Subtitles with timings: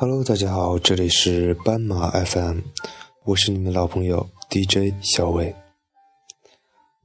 [0.00, 2.60] Hello，大家好，这里是斑马 FM，
[3.24, 5.52] 我是你们老朋友 DJ 小伟。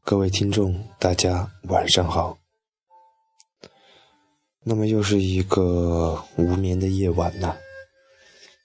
[0.04, 2.38] 各位听众，大家晚上好。
[4.64, 7.56] 那么又是一个无眠的夜晚呐，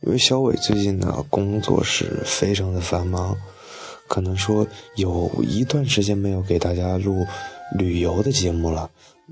[0.02, 3.34] 因为小伟最近呢工作是非常的繁忙，
[4.08, 7.26] 可能说有一段时间没有给大家录
[7.78, 8.90] 旅游的节目了，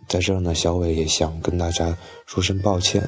[0.09, 1.95] 在这儿呢，小伟也想跟大家
[2.25, 3.07] 说声抱歉。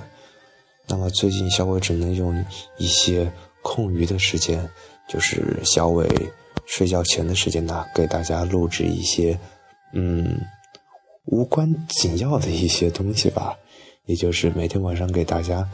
[0.89, 2.45] 那么最近小伟只能用
[2.79, 3.31] 一些
[3.63, 4.67] 空余的时间，
[5.09, 6.09] 就是小伟
[6.65, 9.39] 睡觉前的时间呢，给大家录制一些
[9.93, 10.41] 嗯
[11.27, 13.55] 无关紧要的一些东西吧。
[14.07, 15.69] 也就是每天晚上给大家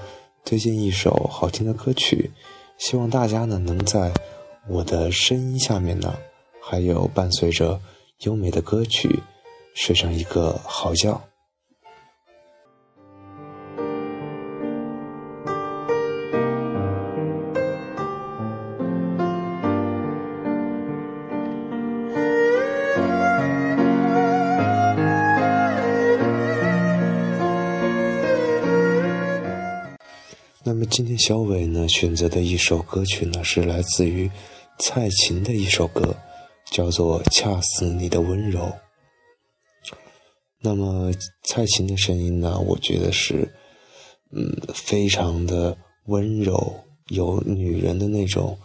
[0.45, 2.31] 推荐一首好听的歌曲，
[2.79, 4.13] 希望大家呢能在
[4.69, 6.17] 我的声音下面呢，
[6.61, 7.81] 还有伴随着
[8.23, 9.21] 优美的歌曲，
[9.77, 11.21] 睡上一个好觉。
[30.87, 34.31] 今天小伟呢选择的一首歌曲呢是来自于
[34.79, 36.17] 蔡琴的一首歌，
[36.71, 38.61] 叫做《恰似你的温柔》。
[40.61, 41.13] 那么
[41.45, 43.55] 蔡琴的声音呢，我觉得是
[44.33, 45.77] 嗯非常的
[46.07, 48.59] 温柔，有女人的那种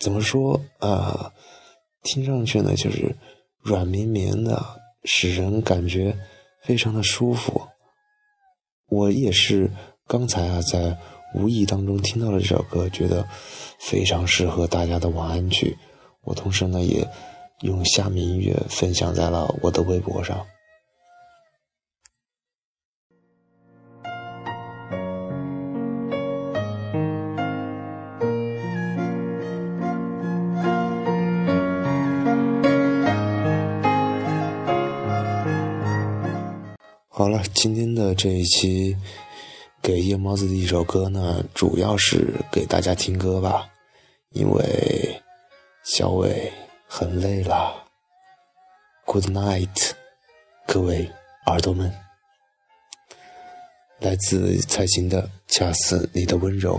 [0.00, 1.32] 怎么说啊？
[2.02, 3.14] 听上去呢就是
[3.60, 4.64] 软绵绵的，
[5.04, 6.16] 使人感觉
[6.62, 7.68] 非常的舒服。
[8.88, 9.70] 我也是。
[10.08, 10.96] 刚才啊，在
[11.34, 13.26] 无意当中听到了这首歌，觉得
[13.80, 15.76] 非常适合大家的晚安曲。
[16.22, 17.04] 我同时呢，也
[17.62, 20.46] 用虾米音乐分享在了我的微博上。
[37.08, 38.96] 好了，今天的这一期。
[39.86, 43.70] 给夜猫子的一首歌呢，主要是给大家听歌吧，
[44.30, 45.22] 因为
[45.84, 46.52] 小伟
[46.88, 47.84] 很累了。
[49.04, 49.92] Good night，
[50.66, 51.08] 各位
[51.46, 51.94] 耳朵们，
[54.00, 56.78] 来自蔡琴的《恰似你的温柔》。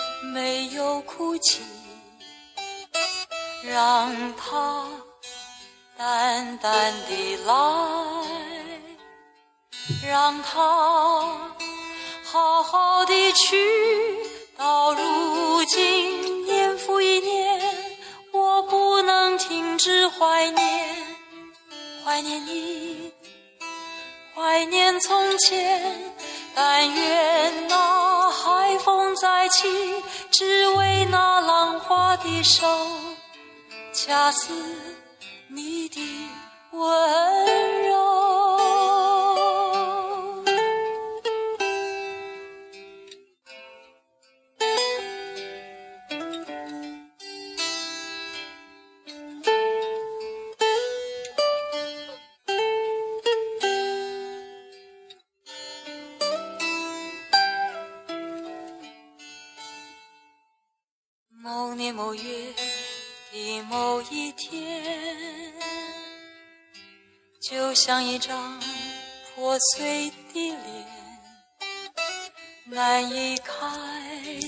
[0.23, 1.61] 没有哭泣。
[3.63, 4.87] 让它
[5.95, 7.53] 淡淡的来，
[10.09, 11.51] 让它
[12.23, 14.17] 好好的去。
[14.57, 17.61] 到如今年复一年，
[18.31, 20.95] 我不能停止怀念，
[22.03, 23.11] 怀念你，
[24.33, 26.13] 怀念从前。
[26.53, 29.67] 但愿那海风再起，
[30.31, 32.65] 只为那浪花的手。
[33.93, 34.53] 恰似
[61.41, 62.53] 某年某月。
[63.33, 65.53] 的某一天，
[67.39, 68.59] 就像一张
[69.33, 70.85] 破碎的脸，
[72.65, 73.55] 难以开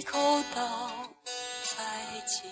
[0.06, 0.20] 口
[0.54, 0.92] 道
[1.64, 1.78] 再
[2.28, 2.44] 见，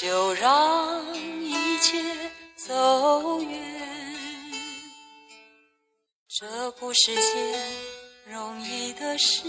[0.00, 2.00] 就让一切
[2.54, 3.60] 走远。
[6.28, 7.60] 这不是件
[8.26, 9.42] 容易的事。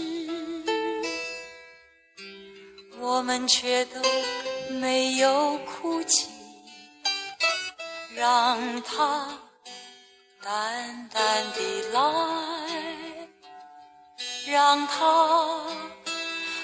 [3.24, 4.02] 我们却都
[4.68, 6.28] 没有哭泣，
[8.14, 9.26] 让它
[10.42, 12.02] 淡淡的来，
[14.46, 14.94] 让它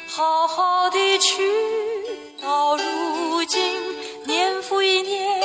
[0.06, 1.50] 好好的去。
[2.42, 3.80] 到如今，
[4.26, 5.42] 年复一年，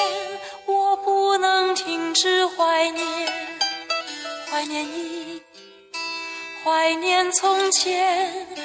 [0.66, 3.08] 我不能停止怀念，
[4.52, 5.42] 怀念你，
[6.62, 8.65] 怀念从前。